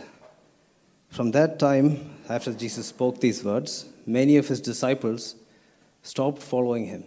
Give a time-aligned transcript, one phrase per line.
[1.14, 5.36] from that time, after Jesus spoke these words, many of his disciples
[6.02, 7.04] stopped following him.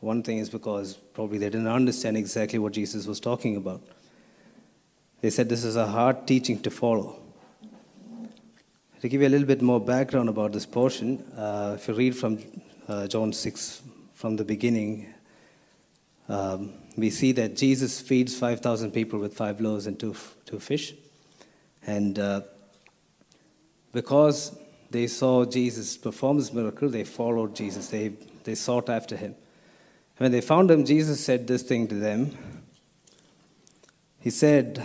[0.00, 3.80] One thing is because probably they didn't understand exactly what Jesus was talking about.
[5.22, 7.18] They said this is a hard teaching to follow.
[9.00, 12.14] To give you a little bit more background about this portion, uh, if you read
[12.14, 12.38] from
[12.88, 15.14] uh, John 6 from the beginning,
[16.28, 20.92] um, we see that Jesus feeds 5,000 people with five loaves and two, two fish.
[21.86, 22.42] And uh,
[23.94, 24.54] because
[24.90, 29.34] they saw Jesus perform this miracle, they followed Jesus, they, they sought after him.
[30.18, 32.36] When they found him, Jesus said this thing to them.
[34.20, 34.84] He said,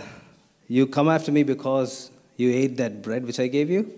[0.68, 3.92] You come after me because you ate that bread which I gave you?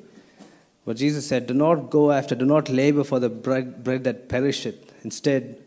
[0.84, 4.28] But Jesus said, Do not go after, do not labor for the bread, bread that
[4.28, 4.92] perisheth.
[5.04, 5.62] Instead,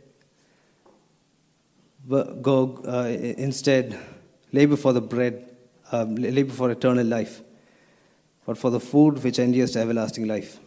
[2.10, 3.98] go, uh, instead,
[4.52, 5.50] labor for the bread,
[5.92, 7.42] um, labor for eternal life,
[8.46, 10.60] but for the food which endures to everlasting life.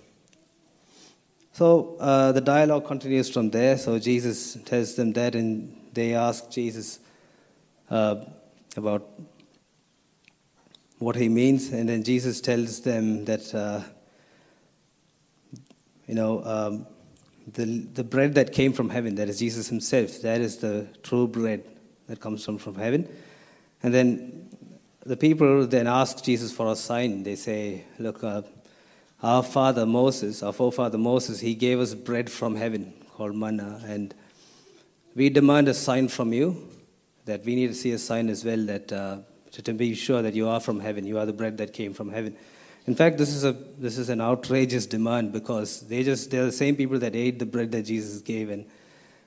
[1.53, 3.77] So uh, the dialogue continues from there.
[3.79, 7.00] So Jesus tells them that, and they ask Jesus
[7.91, 8.17] uh,
[8.77, 9.09] about
[10.99, 13.83] what he means, and then Jesus tells them that uh,
[16.09, 16.87] you know, um,
[17.53, 21.28] the, the bread that came from heaven, that is Jesus himself, that is the true
[21.28, 21.62] bread
[22.06, 23.06] that comes from, from heaven.
[23.83, 24.47] And then
[25.04, 27.22] the people then ask Jesus for a sign.
[27.22, 28.42] They say, Look, uh,
[29.22, 33.81] our father Moses, our forefather Moses, he gave us bread from heaven called manna.
[33.84, 34.14] And
[35.14, 36.69] we demand a sign from you,
[37.25, 39.19] that we need to see a sign as well, that uh,
[39.50, 42.12] to, be sure that you are from heaven, you are the bread that came from
[42.12, 42.37] heaven.
[42.87, 46.53] In fact, this is, a, this is an outrageous demand because they just, they're the
[46.53, 48.64] same people that ate the bread that Jesus gave, and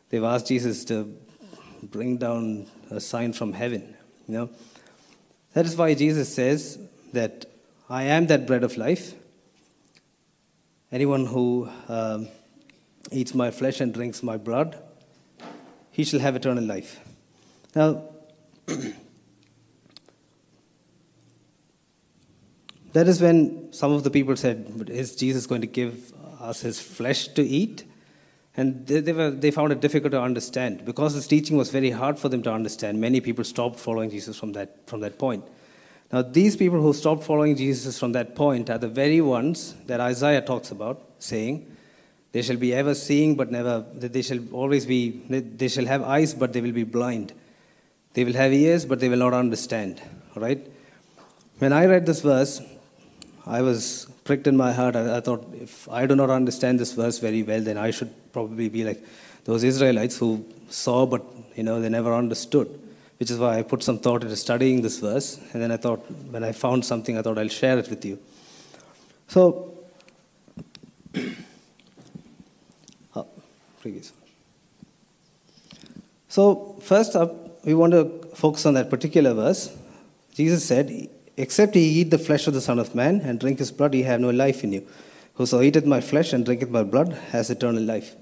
[0.09, 1.13] they've asked Jesus to
[1.83, 3.95] bring down a sign from heaven.
[4.27, 4.49] You know?
[5.53, 6.79] That is why Jesus says
[7.13, 7.45] that
[7.89, 9.13] I am that bread of life.
[10.91, 12.27] Anyone who um,
[13.11, 14.77] eats my flesh and drinks my blood,
[15.91, 16.99] he shall have eternal life.
[17.75, 18.03] Now,
[22.93, 26.79] That is when some of the people said, Is Jesus going to give us his
[26.79, 27.85] flesh to eat?
[28.57, 30.85] And they, they, were, they found it difficult to understand.
[30.85, 34.37] Because this teaching was very hard for them to understand, many people stopped following Jesus
[34.37, 35.45] from that, from that point.
[36.11, 40.01] Now, these people who stopped following Jesus from that point are the very ones that
[40.01, 41.73] Isaiah talks about, saying,
[42.33, 46.33] They shall be ever seeing, but never, they shall always be, they shall have eyes,
[46.33, 47.33] but they will be blind.
[48.13, 50.01] They will have ears, but they will not understand.
[50.35, 50.67] All right?
[51.59, 52.59] When I read this verse,
[53.45, 54.95] I was pricked in my heart.
[54.95, 58.13] I, I, thought, if I do not understand this verse very well, then I should
[58.33, 59.03] probably be like
[59.45, 61.23] those Israelites who saw, but
[61.55, 62.79] you know, they never understood.
[63.19, 65.39] Which is why I put some thought into studying this verse.
[65.53, 65.99] And then I thought,
[66.31, 68.17] when I found something, I thought I'll share it with you.
[69.27, 69.77] So,
[71.15, 71.19] uh,
[73.15, 73.27] oh,
[73.79, 74.11] previous.
[76.29, 79.75] So, first up, we want to focus on that particular verse.
[80.33, 83.71] Jesus said, Except ye eat the flesh of the Son of Man and drink his
[83.71, 84.87] blood, ye have no life in you.
[85.35, 88.15] Whoso eateth my flesh and drinketh my blood has eternal life.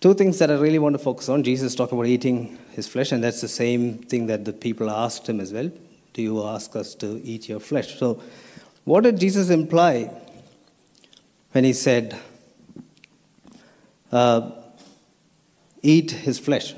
[0.00, 1.42] Two things that I really want to focus on.
[1.42, 5.28] Jesus talking about eating his flesh, and that's the same thing that the people asked
[5.28, 5.70] him as well.
[6.12, 7.98] Do you ask us to eat your flesh?
[7.98, 8.22] So,
[8.84, 10.10] what did Jesus imply
[11.50, 12.16] when he said,
[14.12, 14.52] uh,
[15.82, 16.74] eat his flesh?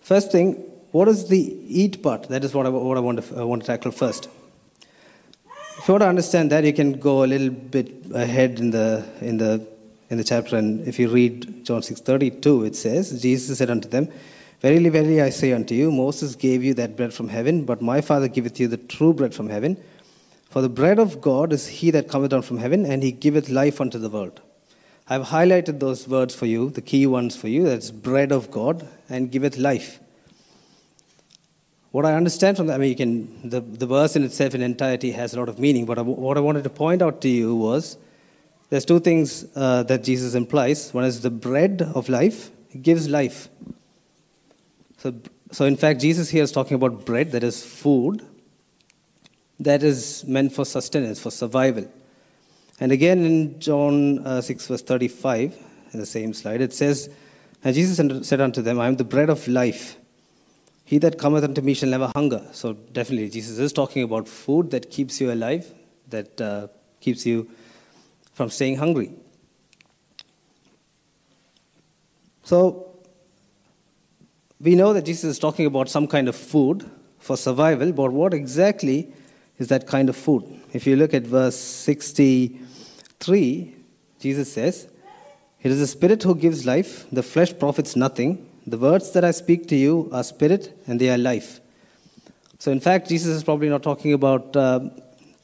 [0.00, 2.28] First thing, what is the eat part?
[2.28, 4.28] That is what I, what I want, to, I want to tackle first.
[5.78, 9.06] If you want to understand that, you can go a little bit ahead in the,
[9.20, 9.66] in the,
[10.10, 14.08] in the chapter, and if you read John 6.32, it says, Jesus said unto them,
[14.60, 18.00] Verily, verily, I say unto you, Moses gave you that bread from heaven, but my
[18.00, 19.76] Father giveth you the true bread from heaven.
[20.50, 23.48] For the bread of God is he that cometh down from heaven, and he giveth
[23.48, 24.40] life unto the world.
[25.08, 27.64] I've highlighted those words for you, the key ones for you.
[27.64, 30.00] That's bread of God and giveth life.
[31.90, 34.62] What I understand from that, I mean, you can, the, the verse in itself in
[34.62, 37.28] entirety has a lot of meaning, but I, what I wanted to point out to
[37.28, 37.96] you was
[38.68, 40.92] there's two things uh, that Jesus implies.
[40.92, 42.50] One is the bread of life,
[42.82, 43.48] gives life.
[44.98, 45.14] So,
[45.50, 48.22] so, in fact, Jesus here is talking about bread, that is food,
[49.58, 51.90] that is meant for sustenance, for survival.
[52.80, 55.56] And again in John uh, 6, verse 35,
[55.92, 57.10] in the same slide, it says,
[57.64, 59.96] And Jesus said unto them, I am the bread of life.
[60.88, 62.42] He that cometh unto me shall never hunger.
[62.52, 65.70] So, definitely, Jesus is talking about food that keeps you alive,
[66.08, 66.68] that uh,
[66.98, 67.50] keeps you
[68.32, 69.12] from staying hungry.
[72.42, 72.86] So,
[74.58, 78.32] we know that Jesus is talking about some kind of food for survival, but what
[78.32, 79.12] exactly
[79.58, 80.42] is that kind of food?
[80.72, 83.74] If you look at verse 63,
[84.18, 84.88] Jesus says,
[85.60, 88.47] It is the Spirit who gives life, the flesh profits nothing.
[88.70, 91.60] The words that I speak to you are spirit and they are life.
[92.58, 94.80] So, in fact, Jesus is probably not talking about uh,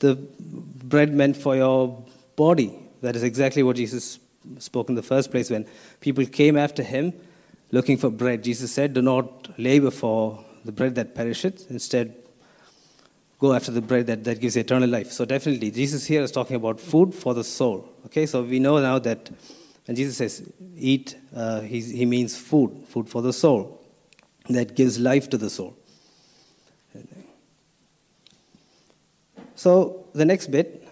[0.01, 2.05] the bread meant for your
[2.37, 2.77] body.
[3.03, 4.19] That is exactly what Jesus
[4.59, 5.67] spoke in the first place when
[6.01, 7.13] people came after him
[7.71, 8.43] looking for bread.
[8.43, 11.71] Jesus said, Do not labor for the bread that perisheth.
[11.71, 12.15] Instead,
[13.39, 15.13] go after the bread that, that gives eternal life.
[15.13, 17.89] So, definitely, Jesus here is talking about food for the soul.
[18.07, 19.31] Okay, so we know now that
[19.87, 23.81] when Jesus says eat, uh, he means food, food for the soul
[24.49, 25.77] that gives life to the soul.
[29.57, 30.87] So, the next bit,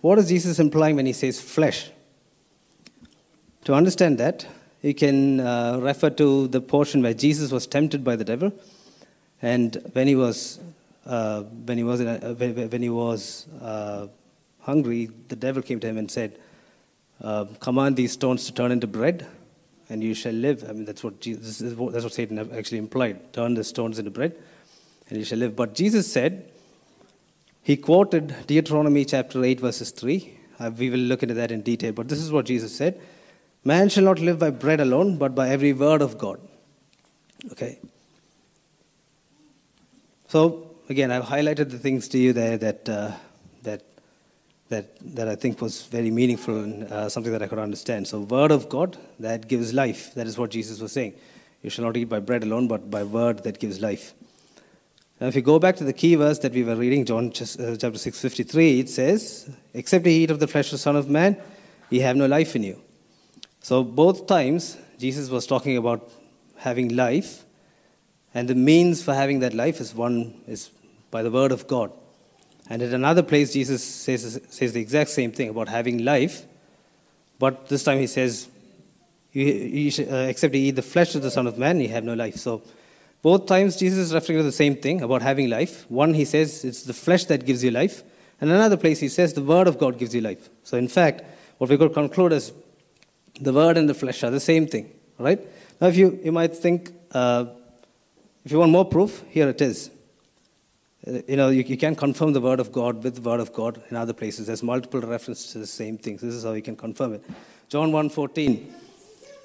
[0.00, 1.90] what is Jesus implying when he says flesh?
[3.64, 4.46] To understand that,
[4.82, 8.52] you can uh, refer to the portion where Jesus was tempted by the devil,
[9.42, 10.60] and when he was
[11.06, 14.08] uh, when he was a, uh, when he was uh,
[14.60, 16.38] hungry, the devil came to him and said,
[17.20, 19.26] uh, "Command these stones to turn into bread,
[19.88, 23.54] and you shall live." I mean, that's what Jesus, that's what Satan actually implied: turn
[23.54, 24.36] the stones into bread,
[25.08, 25.56] and you shall live.
[25.56, 26.50] But Jesus said,
[27.62, 30.38] he quoted Deuteronomy chapter eight, verses three.
[30.60, 31.92] Uh, we will look into that in detail.
[31.92, 33.00] But this is what Jesus said.
[33.64, 36.38] Man shall not live by bread alone, but by every word of God.
[37.50, 37.80] Okay.
[40.28, 43.12] So, again, I've highlighted the things to you there that, uh,
[43.64, 43.82] that,
[44.68, 48.08] that, that I think was very meaningful and uh, something that I could understand.
[48.08, 50.14] So, word of God, that gives life.
[50.14, 51.14] That is what Jesus was saying.
[51.62, 54.14] You shall not eat by bread alone, but by word that gives life.
[55.20, 57.76] Now, if you go back to the key verse that we were reading, John uh,
[57.76, 61.08] chapter 6, 53, it says, Except ye eat of the flesh of the Son of
[61.08, 61.36] Man,
[61.88, 62.80] ye have no life in you.
[63.60, 66.10] So, both times, Jesus was talking about
[66.56, 67.44] having life,
[68.34, 70.70] and the means for having that life is one is
[71.10, 71.92] by the word of God.
[72.68, 76.44] And at another place, Jesus says, says the exact same thing about having life,
[77.38, 78.48] but this time he says,
[79.32, 81.88] you, you should, uh, Except you eat the flesh of the Son of Man, you
[81.88, 82.36] have no life.
[82.36, 82.62] So,
[83.22, 85.84] both times, Jesus is referring to the same thing about having life.
[85.90, 88.02] One, he says, it's the flesh that gives you life.
[88.40, 90.48] And another place, he says, the word of God gives you life.
[90.62, 91.22] So, in fact,
[91.58, 92.52] what we could conclude is
[93.40, 95.40] the word and the flesh are the same thing, right?
[95.80, 97.46] Now, if you, you might think, uh,
[98.44, 99.90] if you want more proof, here it is.
[101.06, 103.80] You know, you, you can confirm the word of God with the word of God
[103.90, 104.48] in other places.
[104.48, 106.20] There's multiple references to the same things.
[106.20, 107.24] This is how you can confirm it.
[107.68, 108.72] John 1.14,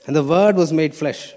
[0.08, 1.34] and the word was made flesh.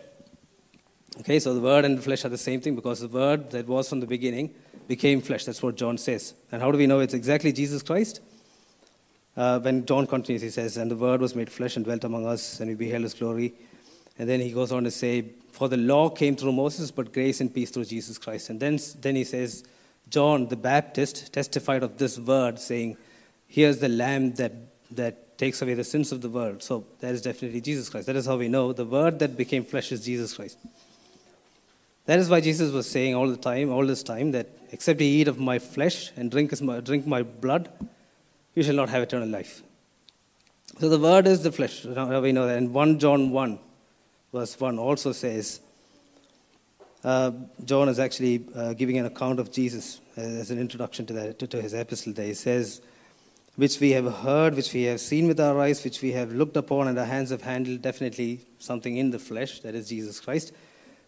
[1.20, 3.68] Okay, so the word and the flesh are the same thing because the word that
[3.68, 4.54] was from the beginning
[4.88, 5.44] became flesh.
[5.44, 6.34] That's what John says.
[6.50, 8.20] And how do we know it's exactly Jesus Christ?
[9.36, 12.26] Uh, when John continues, he says, And the Word was made flesh and dwelt among
[12.26, 13.54] us, and we beheld his glory.
[14.18, 17.40] And then he goes on to say, For the law came through Moses, but grace
[17.40, 18.50] and peace through Jesus Christ.
[18.50, 19.64] And then, then he says,
[20.08, 22.96] John the Baptist testified of this word, saying,
[23.46, 24.52] Here's the Lamb that,
[24.92, 26.62] that takes away the sins of the world.
[26.62, 28.06] So that is definitely Jesus Christ.
[28.06, 30.58] That is how we know the Word that became flesh is Jesus Christ.
[32.06, 35.20] That is why Jesus was saying all the time, all this time, that except ye
[35.20, 37.70] eat of my flesh and drink, my, drink my blood,
[38.54, 39.62] you shall not have eternal life.
[40.78, 41.84] So the word is the flesh.
[41.84, 42.58] We know that.
[42.58, 43.58] And 1 John 1,
[44.32, 45.60] verse 1 also says,
[47.04, 47.30] uh,
[47.64, 51.46] John is actually uh, giving an account of Jesus as an introduction to, that, to,
[51.46, 52.26] to his epistle there.
[52.26, 52.80] He says,
[53.56, 56.56] which we have heard, which we have seen with our eyes, which we have looked
[56.56, 60.52] upon, and our hands have handled, definitely something in the flesh, that is Jesus Christ.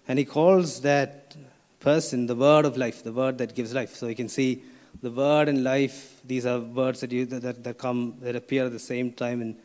[0.06, 1.34] And he calls that
[1.80, 3.96] person the word of life, the word that gives life.
[3.96, 4.62] So you can see
[5.02, 8.72] the word and life, these are words that, you, that, that come, that appear at
[8.72, 9.56] the same time in,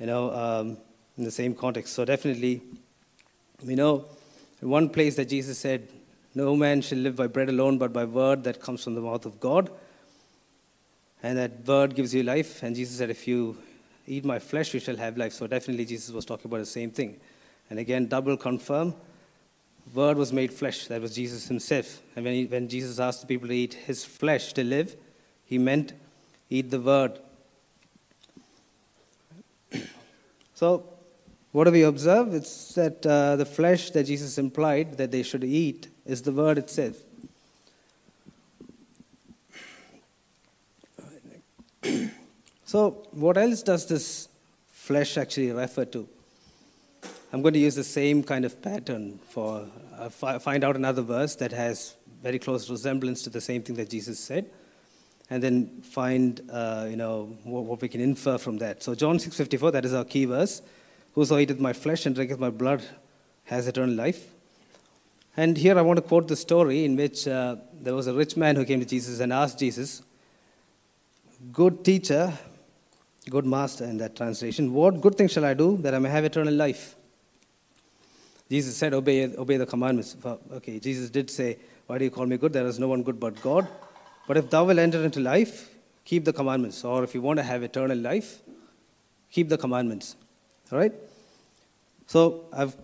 [0.00, 0.78] you know, um,
[1.18, 1.94] in the same context.
[1.94, 2.62] So definitely,
[3.64, 4.06] we know
[4.68, 5.88] one place that Jesus said,
[6.34, 9.26] no man shall live by bread alone, but by word that comes from the mouth
[9.26, 9.70] of God.
[11.22, 12.62] and that word gives you life.
[12.62, 13.56] And Jesus said, If you
[14.06, 15.32] eat my flesh, you shall have life.
[15.32, 17.20] So definitely Jesus was talking about the same thing.
[17.70, 18.94] And again, double confirm
[19.94, 20.86] word was made flesh.
[20.86, 22.00] That was Jesus himself.
[22.16, 24.96] And when, he, when Jesus asked the people to eat his flesh to live,
[25.44, 25.92] he meant
[26.50, 27.18] eat the word.
[30.54, 30.84] so,
[31.52, 32.34] what do we observe?
[32.34, 36.56] It's that uh, the flesh that Jesus implied that they should eat is the word
[36.56, 36.96] itself.
[42.64, 44.28] so, what else does this
[44.70, 46.08] flesh actually refer to?
[47.32, 49.66] I'm going to use the same kind of pattern for
[49.98, 53.90] uh, find out another verse that has very close resemblance to the same thing that
[53.90, 54.50] Jesus said,
[55.28, 58.82] and then find uh, you know what, what, we can infer from that.
[58.82, 60.62] So John 6:54, that is our key verse.
[61.14, 62.82] Whoso eateth my flesh and drinketh my blood
[63.44, 64.28] has eternal life.
[65.36, 68.36] And here I want to quote the story in which uh, there was a rich
[68.36, 70.02] man who came to Jesus and asked Jesus,
[71.52, 72.32] "Good teacher,
[73.30, 76.24] good master," in that translation, what good thing shall I do that I may have
[76.24, 76.96] eternal life?
[78.52, 80.14] Jesus said, obey, obey the commandments.
[80.52, 82.52] Okay, Jesus did say, Why do you call me good?
[82.52, 83.66] There is no one good but God.
[84.28, 85.70] But if thou wilt enter into life,
[86.04, 86.84] keep the commandments.
[86.84, 88.42] Or if you want to have eternal life,
[89.30, 90.16] keep the commandments.
[90.72, 90.92] All right?
[92.06, 92.76] So I've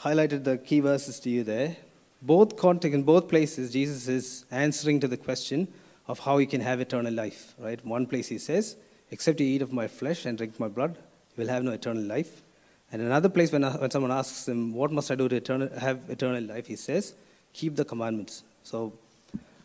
[0.00, 1.76] highlighted the key verses to you there.
[2.22, 5.68] Both context, in both places, Jesus is answering to the question
[6.08, 7.54] of how you can have eternal life.
[7.58, 7.84] Right?
[7.84, 8.76] One place he says,
[9.10, 10.96] Except you eat of my flesh and drink my blood,
[11.36, 12.42] you will have no eternal life.
[12.90, 16.00] And another place, when, when someone asks him, What must I do to eternal, have
[16.08, 16.66] eternal life?
[16.66, 17.14] He says,
[17.52, 18.42] Keep the commandments.
[18.62, 18.92] So,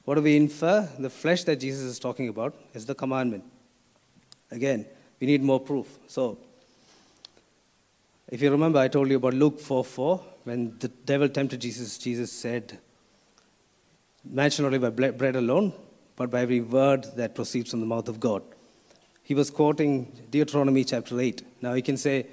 [0.06, 0.90] what do we infer?
[1.00, 3.46] The flesh that Jesus is talking about is the commandment.
[4.52, 4.86] Again,
[5.20, 5.88] we need more proof.
[6.08, 6.38] So,
[8.34, 10.18] if you remember, I told you about Luke 4 4.
[10.46, 12.80] When the devil tempted Jesus, Jesus said,
[14.26, 15.72] Man shall not live by bread alone,
[16.16, 18.42] but by every word that proceeds from the mouth of God.
[19.22, 21.44] He was quoting Deuteronomy chapter 8.
[21.62, 22.26] Now, you can say,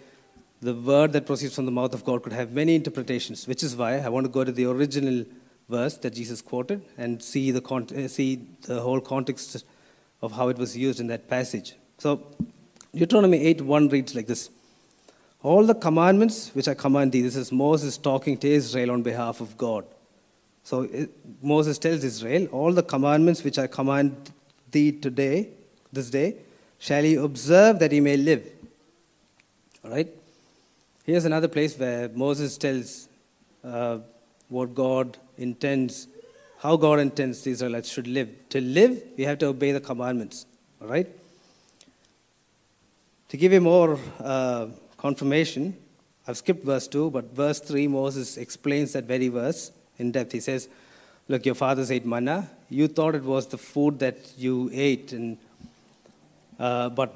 [0.63, 3.77] the word that proceeds from the mouth of God could have many interpretations, which is
[3.77, 5.27] why I want to go to the original
[5.69, 9.65] verse that Jesus quoted and see the, con- uh, see the whole context
[10.23, 11.75] of how it was used in that passage.
[11.99, 12.27] So,
[12.95, 14.49] Deuteronomy 8 1 reads like this
[15.43, 19.41] All the commandments which I command thee, this is Moses talking to Israel on behalf
[19.41, 19.85] of God.
[20.63, 21.11] So, it,
[21.43, 24.33] Moses tells Israel, All the commandments which I command
[24.71, 25.49] thee today,
[25.93, 26.37] this day,
[26.79, 28.47] shall ye observe that ye may live.
[29.83, 30.09] All right?
[31.05, 33.09] Here's another place where Moses tells
[33.65, 33.99] uh,
[34.49, 36.07] what God intends,
[36.59, 38.29] how God intends the Israelites should live.
[38.51, 40.45] To live, we have to obey the commandments.
[40.83, 41.09] All right?
[43.31, 44.67] To give you more uh,
[45.01, 45.77] confirmation,
[46.27, 50.33] I've skipped verse 2, but verse 3, Moses explains that very verse in depth.
[50.33, 50.69] He says,
[51.29, 52.51] Look, your fathers ate manna.
[52.69, 55.39] You thought it was the food that you ate, and,
[56.59, 57.15] uh, but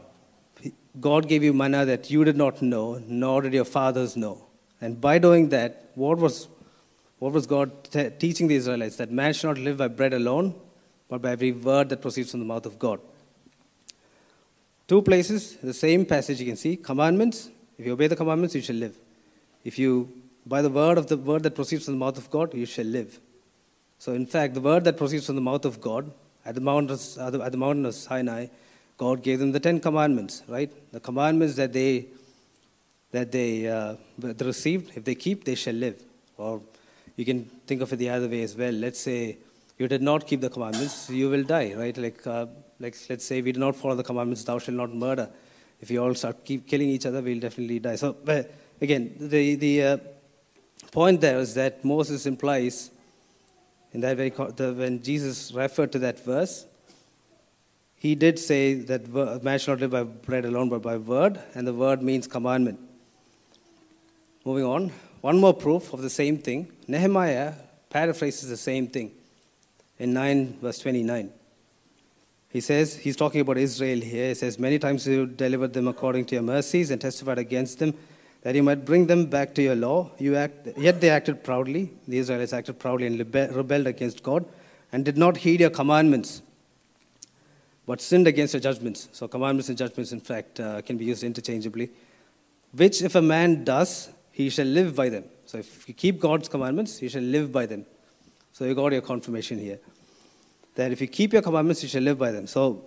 [1.00, 4.44] God gave you manna that you did not know, nor did your fathers know.
[4.80, 6.48] And by doing that, what was,
[7.18, 8.96] what was God t- teaching the Israelites?
[8.96, 10.54] That man should not live by bread alone,
[11.08, 13.00] but by every word that proceeds from the mouth of God.
[14.86, 17.50] Two places, the same passage you can see commandments.
[17.78, 18.96] If you obey the commandments, you shall live.
[19.64, 20.12] If you,
[20.46, 22.84] by the word of the word that proceeds from the mouth of God, you shall
[22.84, 23.18] live.
[23.98, 26.12] So, in fact, the word that proceeds from the mouth of God
[26.44, 28.46] at the mountain of, at the mountain of Sinai
[28.96, 30.70] God gave them the Ten Commandments, right?
[30.92, 32.06] The commandments that they
[33.10, 36.02] that they, uh, received, if they keep, they shall live.
[36.36, 36.60] Or
[37.14, 38.72] you can think of it the other way as well.
[38.72, 39.38] Let's say
[39.78, 41.96] you did not keep the commandments, you will die, right?
[41.96, 42.46] Like, uh,
[42.80, 45.28] like let's say we did not follow the commandments, thou shalt not murder.
[45.84, 47.96] If we all start keep killing each other, we'll definitely die.
[47.96, 48.16] So
[48.80, 49.98] again, the the uh,
[50.90, 52.90] point there is that Moses implies
[53.92, 56.64] in that very the, when Jesus referred to that verse,
[57.96, 59.12] he did say that
[59.42, 62.80] man shall not live by bread alone, but by word, and the word means commandment.
[64.46, 66.72] Moving on, one more proof of the same thing.
[66.88, 67.52] Nehemiah
[67.90, 69.12] paraphrases the same thing
[69.98, 71.30] in 9, verse 29.
[72.54, 74.28] He says, he's talking about Israel here.
[74.28, 77.92] He says, Many times you delivered them according to your mercies and testified against them
[78.42, 80.10] that you might bring them back to your law.
[80.18, 81.90] You act, yet they acted proudly.
[82.08, 84.46] The Israelites acted proudly and rebelled against God
[84.92, 86.42] and did not heed your commandments
[87.86, 89.08] but sinned against your judgments.
[89.12, 91.90] So, commandments and judgments, in fact, uh, can be used interchangeably.
[92.72, 95.24] Which, if a man does, he shall live by them.
[95.46, 97.84] So, if you keep God's commandments, you shall live by them.
[98.52, 99.78] So, you got your confirmation here.
[100.74, 102.46] That if you keep your commandments, you shall live by them.
[102.46, 102.84] So,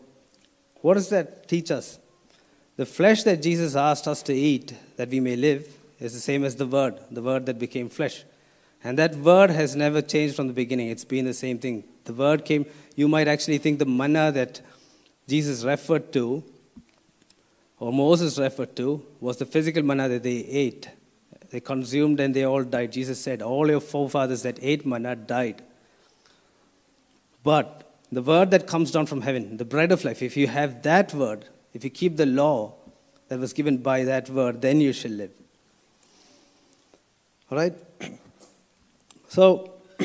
[0.81, 1.99] what does that teach us?
[2.75, 5.67] The flesh that Jesus asked us to eat that we may live
[5.99, 8.23] is the same as the Word, the Word that became flesh.
[8.83, 10.89] And that Word has never changed from the beginning.
[10.89, 11.83] It's been the same thing.
[12.03, 12.65] The Word came,
[12.95, 14.61] you might actually think the manna that
[15.27, 16.43] Jesus referred to,
[17.79, 20.89] or Moses referred to, was the physical manna that they ate.
[21.49, 22.91] They consumed and they all died.
[22.91, 25.63] Jesus said, All your forefathers that ate manna died.
[27.47, 30.83] But the word that comes down from heaven, the bread of life, if you have
[30.83, 32.73] that word, if you keep the law
[33.29, 35.31] that was given by that word, then you shall live.
[37.49, 37.73] All right?
[39.29, 39.73] So,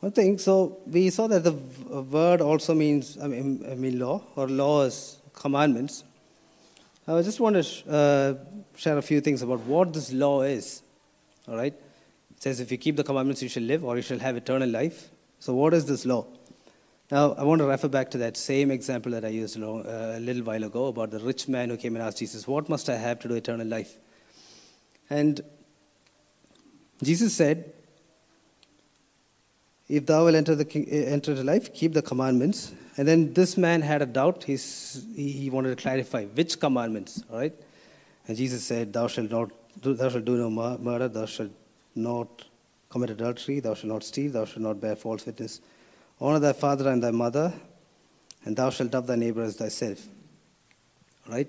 [0.00, 4.22] one thing, so we saw that the word also means, I mean, I mean law,
[4.36, 6.04] or laws, commandments.
[7.08, 8.34] I just want to uh,
[8.76, 10.82] share a few things about what this law is.
[11.48, 11.74] All right?
[12.36, 14.68] It says, if you keep the commandments, you shall live, or you shall have eternal
[14.68, 15.08] life.
[15.38, 16.26] So, what is this law?
[17.10, 20.42] Now, I want to refer back to that same example that I used a little
[20.42, 23.20] while ago about the rich man who came and asked Jesus, What must I have
[23.20, 23.96] to do eternal life?
[25.08, 25.40] And
[27.02, 27.72] Jesus said,
[29.88, 30.66] If thou will enter, the,
[31.06, 32.72] enter the life, keep the commandments.
[32.96, 34.44] And then this man had a doubt.
[34.44, 37.54] He's, he wanted to clarify which commandments, all right?
[38.26, 39.50] And Jesus said, Thou shalt not
[39.80, 41.52] thou shalt do no murder, thou shalt
[41.96, 42.44] not
[42.90, 45.60] commit adultery, thou shalt not steal, thou shalt not bear false witness
[46.20, 47.52] Honor thy father and thy mother,
[48.44, 50.06] and thou shalt love thy neighbor as thyself.
[51.28, 51.48] Right?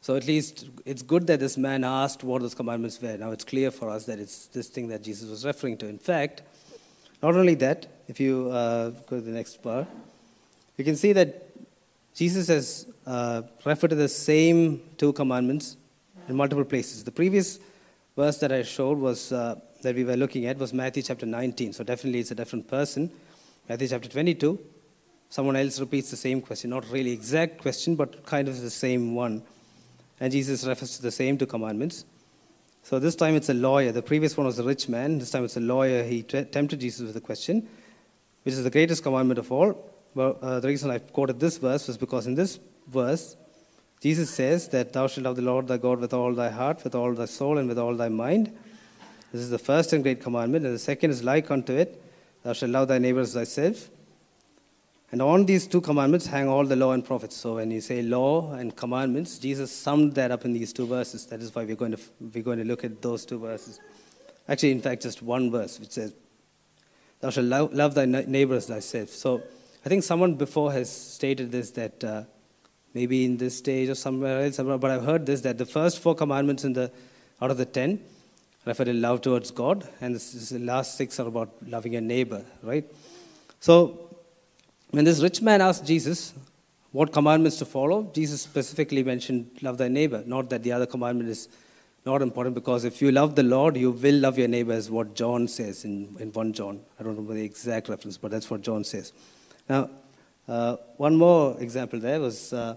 [0.00, 3.16] So at least it's good that this man asked what those commandments were.
[3.16, 5.86] Now it's clear for us that it's this thing that Jesus was referring to.
[5.86, 6.42] In fact,
[7.22, 9.86] not only that, if you uh, go to the next bar,
[10.76, 11.46] you can see that
[12.14, 15.76] Jesus has uh, referred to the same two commandments
[16.28, 17.04] in multiple places.
[17.04, 17.60] The previous
[18.16, 21.72] verse that I showed was uh, that we were looking at was Matthew chapter 19.
[21.72, 23.10] So definitely it's a different person.
[23.68, 24.58] Matthew chapter 22,
[25.28, 29.14] someone else repeats the same question, not really exact question, but kind of the same
[29.14, 29.42] one.
[30.18, 32.04] And Jesus refers to the same two commandments.
[32.82, 33.92] So this time it's a lawyer.
[33.92, 35.18] The previous one was a rich man.
[35.18, 36.02] This time it's a lawyer.
[36.02, 37.68] He t- tempted Jesus with a question,
[38.42, 39.92] which is the greatest commandment of all.
[40.14, 42.58] Well, uh, the reason I quoted this verse was because in this
[42.88, 43.36] verse,
[44.00, 46.94] Jesus says that thou shalt love the Lord thy God with all thy heart, with
[46.94, 48.56] all thy soul, and with all thy mind.
[49.32, 50.64] This is the first and great commandment.
[50.64, 52.02] And the second is like unto it
[52.42, 53.90] Thou shalt love thy neighbors as thyself.
[55.12, 57.36] And on these two commandments hang all the law and prophets.
[57.36, 61.26] So when you say law and commandments, Jesus summed that up in these two verses.
[61.26, 62.00] That is why we're going to,
[62.32, 63.80] we're going to look at those two verses.
[64.48, 66.14] Actually, in fact, just one verse which says,
[67.20, 69.10] Thou shalt love, love thy neighbors as thyself.
[69.10, 69.42] So
[69.84, 72.22] I think someone before has stated this that uh,
[72.94, 76.14] maybe in this stage or somewhere else, but I've heard this that the first four
[76.14, 76.90] commandments in the,
[77.42, 78.00] out of the ten
[78.66, 82.84] refer to love towards God, and the last six are about loving your neighbor, right?
[83.58, 84.16] So,
[84.90, 86.34] when this rich man asked Jesus
[86.92, 91.30] what commandments to follow, Jesus specifically mentioned love thy neighbor, not that the other commandment
[91.30, 91.48] is
[92.04, 95.14] not important because if you love the Lord, you will love your neighbor, is what
[95.14, 96.80] John says in, in 1 John.
[96.98, 99.12] I don't remember the exact reference, but that's what John says.
[99.68, 99.90] Now,
[100.48, 102.76] uh, one more example there was uh,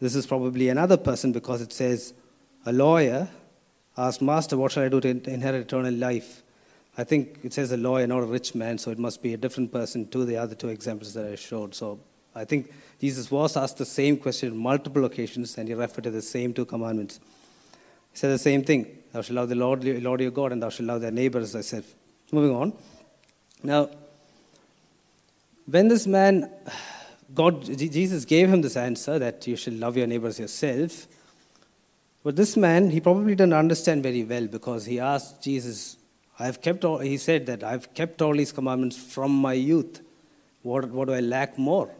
[0.00, 2.14] this is probably another person because it says
[2.64, 3.28] a lawyer
[3.96, 6.42] asked, Master, what shall I do to inherit eternal life?
[6.96, 9.36] I think it says a lawyer, not a rich man, so it must be a
[9.36, 11.74] different person to the other two examples that I showed.
[11.74, 12.00] So
[12.34, 16.10] I think Jesus was asked the same question on multiple occasions, and he referred to
[16.10, 17.18] the same two commandments.
[18.12, 20.70] He said the same thing Thou shalt love the Lord, Lord your God, and thou
[20.70, 21.84] shalt love thy neighbor as thyself.
[22.30, 22.72] Moving on.
[23.62, 23.90] Now,
[25.66, 26.50] when this man,
[27.34, 31.06] God, Jesus gave him this answer that you should love your neighbors yourself,
[32.24, 35.96] but this man, he probably didn't understand very well because he asked Jesus,
[36.38, 40.00] I've kept all, he said that I've kept all these commandments from my youth.
[40.62, 41.90] What, what do I lack more?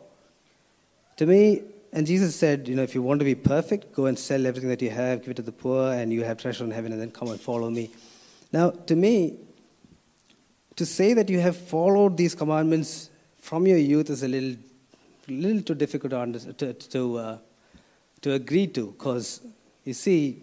[1.17, 4.19] To me, and Jesus said, you know, if you want to be perfect, go and
[4.19, 6.71] sell everything that you have, give it to the poor, and you have treasure in
[6.71, 7.91] heaven, and then come and follow me.
[8.53, 9.37] Now, to me,
[10.77, 14.57] to say that you have followed these commandments from your youth is a little,
[15.29, 17.39] little too difficult to, to, to, uh,
[18.23, 19.41] to agree to, because
[19.85, 20.43] you see,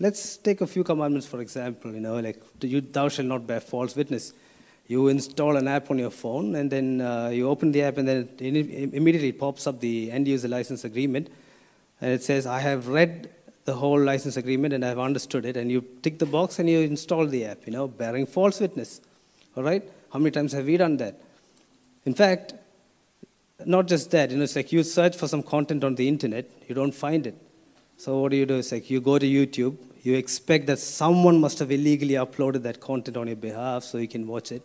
[0.00, 1.92] let's take a few commandments for example.
[1.92, 4.32] You know, like you, thou shalt not bear false witness.
[4.86, 8.06] You install an app on your phone, and then uh, you open the app, and
[8.06, 11.28] then it immediately pops up the end user license agreement,
[12.00, 13.30] and it says, "I have read
[13.64, 16.68] the whole license agreement and I have understood it." And you tick the box and
[16.68, 17.66] you install the app.
[17.66, 19.00] You know, bearing false witness.
[19.56, 19.82] All right.
[20.12, 21.20] How many times have we done that?
[22.04, 22.54] In fact,
[23.64, 24.30] not just that.
[24.30, 27.26] You know, it's like you search for some content on the internet, you don't find
[27.26, 27.34] it.
[27.96, 28.56] So what do you do?
[28.56, 32.80] It's like you go to YouTube, you expect that someone must have illegally uploaded that
[32.80, 34.62] content on your behalf so you can watch it.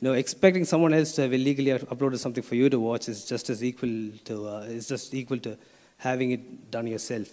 [0.00, 3.26] You know, expecting someone else to have illegally uploaded something for you to watch is
[3.26, 5.58] just as equal to uh, is just equal to
[5.98, 7.28] having it done yourself.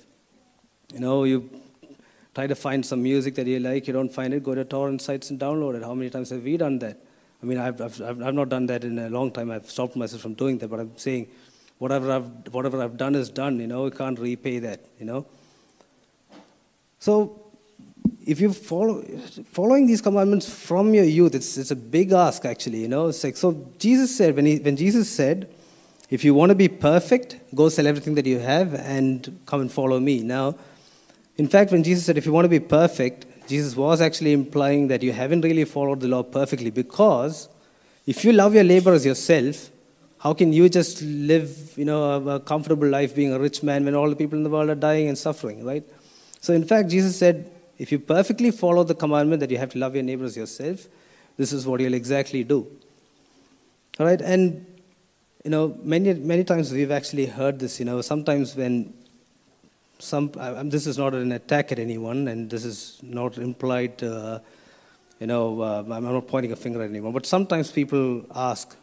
[0.94, 1.50] You know, you
[2.36, 5.02] try to find some music that you like, you don't find it, go to torrent
[5.02, 5.84] sites and download it.
[5.84, 6.98] How many times have we done that?
[7.42, 9.52] I mean, I've, I've, I've I've not done that in a long time.
[9.52, 11.28] I've stopped myself from doing that, but I'm saying
[11.78, 15.26] whatever I've, whatever I've done is done, you know, you can't repay that, you know.
[17.00, 17.44] So,
[18.26, 19.04] if you follow
[19.52, 23.08] following these commandments from your youth, it's, it's a big ask actually, you know.
[23.08, 25.50] It's like so Jesus said when he when Jesus said,
[26.10, 29.72] if you want to be perfect, go sell everything that you have and come and
[29.72, 30.22] follow me.
[30.24, 30.56] Now,
[31.38, 34.88] in fact, when Jesus said if you want to be perfect, Jesus was actually implying
[34.90, 37.48] that you haven't really followed the law perfectly because
[38.06, 39.70] if you love your neighbor as yourself,
[40.20, 43.86] how can you just live, you know, a, a comfortable life being a rich man
[43.86, 45.84] when all the people in the world are dying and suffering, right?
[46.42, 49.78] So, in fact, Jesus said, if you perfectly follow the commandment that you have to
[49.78, 50.88] love your neighbors yourself,
[51.38, 52.68] this is what you'll exactly do.
[54.00, 54.66] All right, and
[55.44, 57.80] you know, many many times we've actually heard this.
[57.80, 58.94] You know, sometimes when
[60.00, 60.32] some,
[60.66, 64.02] this is not an attack at anyone, and this is not implied.
[64.04, 64.40] Uh,
[65.20, 68.76] you know, uh, I'm not pointing a finger at anyone, but sometimes people ask,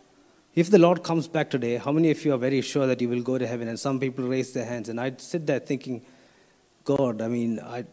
[0.54, 3.08] if the Lord comes back today, how many of you are very sure that you
[3.08, 3.68] will go to heaven?
[3.68, 6.04] And some people raise their hands, and I'd sit there thinking,
[6.84, 7.84] God, I mean, I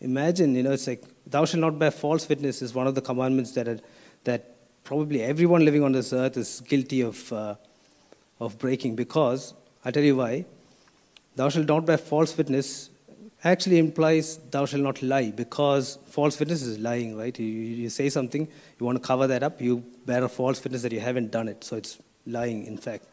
[0.00, 3.00] imagine, you know, it's like, thou shalt not bear false witness is one of the
[3.00, 3.80] commandments that, are,
[4.24, 7.54] that probably everyone living on this earth is guilty of, uh,
[8.40, 10.44] of breaking because, I'll tell you why,
[11.36, 12.90] thou shalt not bear false witness
[13.44, 17.38] actually implies thou shalt not lie because false witness is lying, right?
[17.38, 18.48] You, you say something,
[18.78, 21.48] you want to cover that up, you bear a false witness that you haven't done
[21.48, 21.62] it.
[21.62, 23.04] So it's lying, in fact.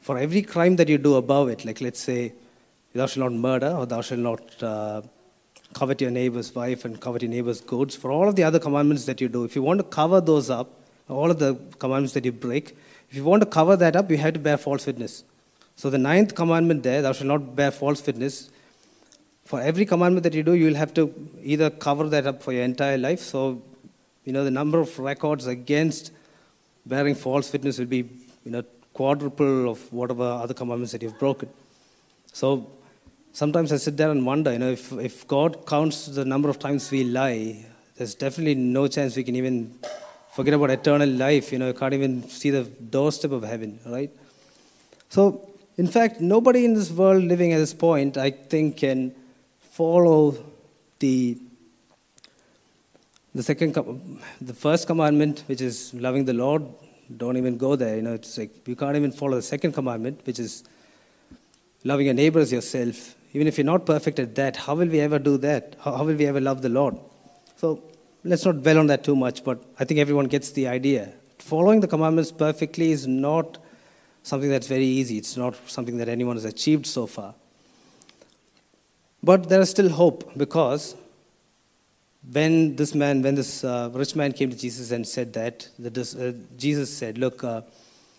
[0.00, 2.32] For every crime that you do above it, like let's say,
[2.92, 5.02] thou shalt not murder or thou shalt not uh,
[5.72, 9.06] covet your neighbor's wife and covet your neighbor's goods, for all of the other commandments
[9.06, 10.70] that you do, if you want to cover those up,
[11.08, 12.76] all of the commandments that you break,
[13.10, 15.24] if you want to cover that up, you have to bear false witness.
[15.76, 18.50] So the ninth commandment there, thou shalt not bear false witness,
[19.46, 21.02] for every commandment that you do, you will have to
[21.42, 23.20] either cover that up for your entire life.
[23.20, 23.62] So,
[24.24, 26.10] you know, the number of records against
[26.84, 28.08] bearing false witness will be,
[28.44, 31.48] you know, quadruple of whatever other commandments that you've broken.
[32.32, 32.68] So,
[33.32, 36.58] sometimes I sit there and wonder, you know, if, if God counts the number of
[36.58, 37.64] times we lie,
[37.96, 39.78] there's definitely no chance we can even
[40.32, 41.52] forget about eternal life.
[41.52, 44.10] You know, you can't even see the doorstep of heaven, right?
[45.08, 49.14] So, in fact, nobody in this world living at this point, I think, can
[49.76, 50.34] follow
[51.00, 51.38] the
[53.34, 53.74] the second
[54.40, 56.62] the first commandment which is loving the lord
[57.18, 57.96] don't even go there.
[57.96, 60.64] You know it's like you can't even follow the second commandment which is
[61.84, 63.14] loving your neighbors yourself.
[63.32, 65.76] Even if you're not perfect at that how will we ever do that?
[65.82, 66.96] How, how will we ever love the lord?
[67.56, 67.82] So
[68.24, 71.12] let's not dwell on that too much but i think everyone gets the idea.
[71.38, 73.58] Following the commandments perfectly is not
[74.22, 75.18] something that's very easy.
[75.18, 77.34] It's not something that anyone has achieved so far
[79.28, 80.94] but there is still hope because
[82.32, 85.96] when this man, when this uh, rich man came to Jesus and said that, that
[85.98, 87.62] uh, Jesus said, Look, uh,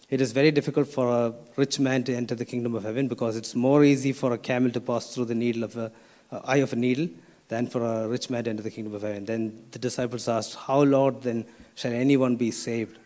[0.09, 3.37] it is very difficult for a rich man to enter the kingdom of heaven because
[3.37, 5.91] it's more easy for a camel to pass through the needle of a,
[6.45, 7.07] eye of a needle
[7.49, 9.25] than for a rich man to enter the kingdom of heaven.
[9.25, 12.97] Then the disciples asked, How, Lord, then shall anyone be saved?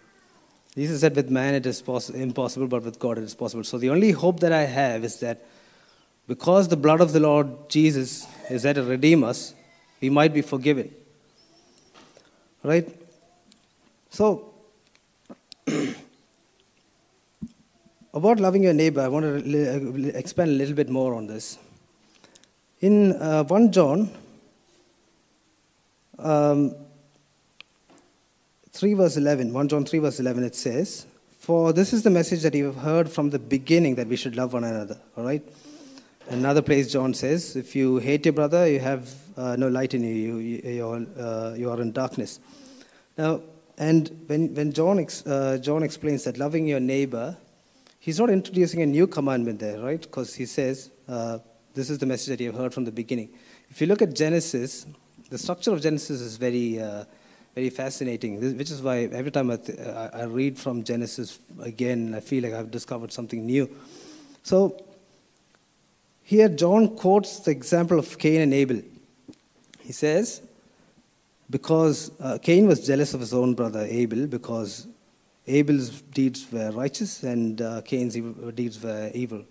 [0.76, 3.64] Jesus said, With man it is poss- impossible, but with God it is possible.
[3.64, 5.46] So the only hope that I have is that
[6.28, 9.54] because the blood of the Lord Jesus is there to redeem us,
[10.02, 10.94] we might be forgiven.
[12.64, 12.88] Right?
[14.10, 14.54] So,
[18.14, 21.58] about loving your neighbor, I want to expand a little bit more on this.
[22.82, 24.10] In uh, 1 John
[26.20, 26.76] um,
[28.72, 31.06] 3 verse 11, 1 John 3 verse 11, it says,
[31.40, 34.36] For this is the message that you have heard from the beginning that we should
[34.36, 35.00] love one another.
[35.18, 35.44] All right?
[36.32, 40.02] Another place, John says, if you hate your brother, you have uh, no light in
[40.02, 42.39] you, you, you, are, uh, you are in darkness.
[43.17, 43.41] Now,
[43.78, 47.36] and when, when John, ex, uh, John explains that loving your neighbor,
[48.00, 50.00] he's not introducing a new commandment there, right?
[50.00, 51.39] Because he says, uh,
[51.74, 53.28] this is the message that you have heard from the beginning.
[53.70, 54.86] If you look at Genesis,
[55.30, 57.04] the structure of Genesis is very, uh,
[57.56, 62.22] very fascinating, which is why every time I, th- I read from Genesis again, I
[62.22, 63.70] feel like I've discovered something new.
[64.44, 64.86] So,
[66.24, 68.82] here, John quotes the example of Cain and Abel.
[69.80, 70.42] He says,
[71.50, 74.88] because uh, Cain was jealous of his own brother Abel because
[75.48, 78.16] Abel's deeds were righteous and uh, Cain's
[78.56, 79.44] deeds were evil,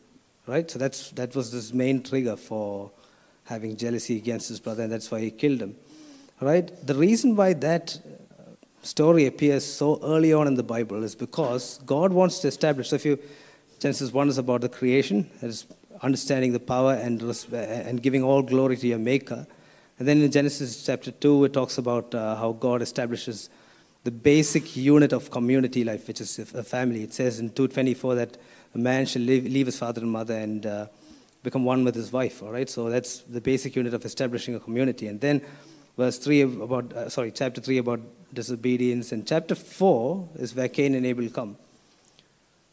[0.46, 0.70] right?
[0.70, 2.90] So that's, that was his main trigger for
[3.44, 5.74] having jealousy against his brother, and that's why he killed him,
[6.40, 6.70] right?
[6.86, 7.98] The reason why that
[8.82, 12.90] story appears so early on in the Bible is because God wants to establish.
[12.90, 13.18] So if you
[13.80, 15.66] Genesis 1 is about the creation, it's
[16.02, 19.46] understanding the power and, and giving all glory to your Maker.
[19.98, 23.50] And then in Genesis chapter 2, it talks about uh, how God establishes
[24.04, 27.02] the basic unit of community life, which is a family.
[27.02, 28.36] It says in 224 that
[28.74, 30.86] a man shall leave, leave his father and mother and uh,
[31.42, 32.42] become one with his wife.
[32.42, 35.06] All right, so that's the basic unit of establishing a community.
[35.06, 35.42] And then
[35.98, 38.00] verse three about uh, sorry, chapter three about
[38.32, 41.58] disobedience, and chapter four is where Cain and Abel come.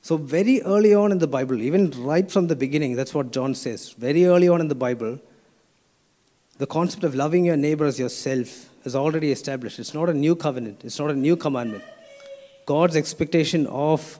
[0.01, 3.55] So very early on in the Bible, even right from the beginning, that's what John
[3.55, 3.91] says.
[3.91, 5.19] Very early on in the Bible,
[6.57, 9.79] the concept of loving your neighbor as yourself is already established.
[9.79, 11.83] It's not a new covenant, it's not a new commandment.
[12.65, 14.19] God's expectation of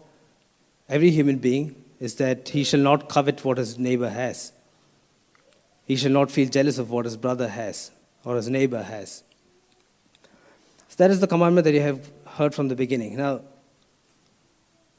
[0.90, 4.52] every human being is that he shall not covet what his neighbor has.
[5.86, 7.92] He shall not feel jealous of what his brother has
[8.24, 9.24] or his neighbor has.
[10.90, 13.16] So that is the commandment that you have heard from the beginning.
[13.18, 13.42] Now,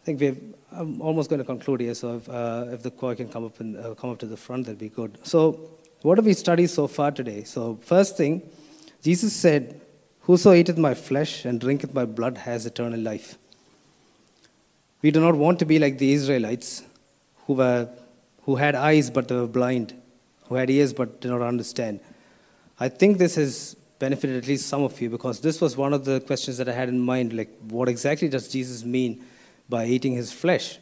[0.08, 3.28] think we've, I'm almost going to conclude here, so if, uh, if the choir can
[3.28, 5.18] come up, and, uh, come up to the front, that'd be good.
[5.22, 5.40] So,
[6.00, 7.44] what have we studied so far today?
[7.44, 8.40] So, first thing,
[9.02, 9.82] Jesus said,
[10.22, 13.36] Whoso eateth my flesh and drinketh my blood has eternal life.
[15.02, 16.82] We do not want to be like the Israelites
[17.46, 17.88] who, were,
[18.44, 19.94] who had eyes but they were blind,
[20.46, 22.00] who had ears but did not understand.
[22.80, 26.06] I think this has benefited at least some of you because this was one of
[26.06, 29.24] the questions that I had in mind like, what exactly does Jesus mean
[29.68, 30.78] by eating his flesh?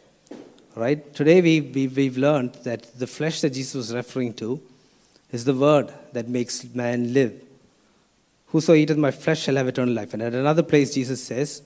[0.74, 1.14] Right?
[1.14, 4.60] Today we, we, we've learned that the flesh that Jesus was referring to
[5.32, 7.42] is the word that makes man live.
[8.48, 10.12] Whoso eateth my flesh shall have eternal life.
[10.14, 11.62] And at another place, Jesus says,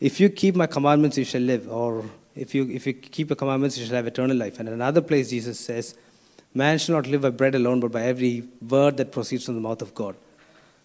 [0.00, 1.70] If you keep my commandments, you shall live.
[1.70, 4.58] Or if you, if you keep the commandments, you shall have eternal life.
[4.58, 5.94] And at another place, Jesus says,
[6.54, 9.60] Man shall not live by bread alone, but by every word that proceeds from the
[9.60, 10.14] mouth of God.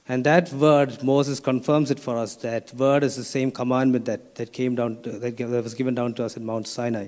[0.09, 2.35] And that word, Moses confirms it for us.
[2.35, 6.13] That word is the same commandment that, that came down, to, that was given down
[6.15, 7.07] to us in Mount Sinai.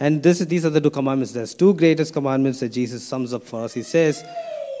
[0.00, 1.32] And this, these are the two commandments.
[1.32, 3.74] There's two greatest commandments that Jesus sums up for us.
[3.74, 4.24] He says,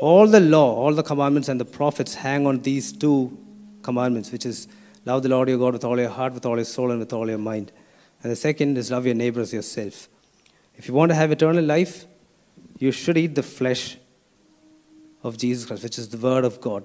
[0.00, 3.36] all the law, all the commandments and the prophets hang on these two
[3.82, 4.68] commandments, which is
[5.04, 7.12] love the Lord your God with all your heart, with all your soul, and with
[7.12, 7.72] all your mind.
[8.22, 10.08] And the second is love your neighbor as yourself.
[10.76, 12.06] If you want to have eternal life,
[12.78, 13.98] you should eat the flesh
[15.22, 16.84] of Jesus Christ, which is the word of God,